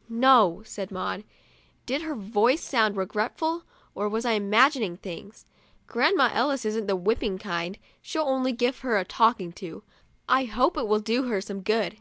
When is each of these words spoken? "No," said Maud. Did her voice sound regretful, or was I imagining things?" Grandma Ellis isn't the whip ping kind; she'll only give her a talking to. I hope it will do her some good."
"No," 0.08 0.60
said 0.64 0.90
Maud. 0.90 1.22
Did 1.86 2.02
her 2.02 2.16
voice 2.16 2.64
sound 2.64 2.96
regretful, 2.96 3.62
or 3.94 4.08
was 4.08 4.24
I 4.24 4.32
imagining 4.32 4.96
things?" 4.96 5.46
Grandma 5.86 6.30
Ellis 6.32 6.64
isn't 6.64 6.88
the 6.88 6.96
whip 6.96 7.20
ping 7.20 7.38
kind; 7.38 7.78
she'll 8.02 8.24
only 8.24 8.50
give 8.50 8.80
her 8.80 8.96
a 8.98 9.04
talking 9.04 9.52
to. 9.52 9.84
I 10.28 10.46
hope 10.46 10.76
it 10.76 10.88
will 10.88 10.98
do 10.98 11.28
her 11.28 11.40
some 11.40 11.60
good." 11.60 11.96